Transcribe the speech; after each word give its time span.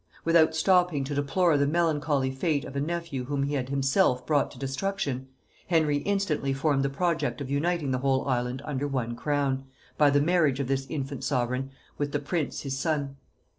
Without 0.25 0.55
stopping 0.55 1.03
to 1.03 1.13
deplore 1.13 1.55
the 1.59 1.67
melancholy 1.67 2.31
fate 2.31 2.65
of 2.65 2.75
a 2.75 2.81
nephew 2.81 3.25
whom 3.25 3.43
he 3.43 3.53
had 3.53 3.69
himself 3.69 4.25
brought 4.25 4.49
to 4.49 4.57
destruction, 4.57 5.27
Henry 5.67 5.97
instantly 5.97 6.53
formed 6.53 6.81
the 6.81 6.89
project 6.89 7.39
of 7.39 7.51
uniting 7.51 7.91
the 7.91 7.99
whole 7.99 8.27
island 8.27 8.63
under 8.65 8.87
one 8.87 9.15
crown, 9.15 9.63
by 9.99 10.09
the 10.09 10.19
marriage 10.19 10.59
of 10.59 10.65
this 10.67 10.87
infant 10.89 11.23
sovereign 11.23 11.69
with 11.99 12.13
the 12.13 12.19
prince 12.19 12.61
his 12.61 12.75
son. 12.75 13.17